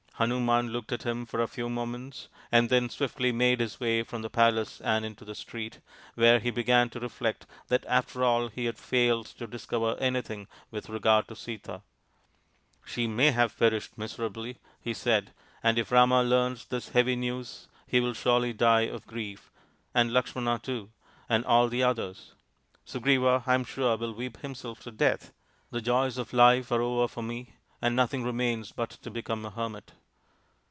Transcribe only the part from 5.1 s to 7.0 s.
the street, where he began to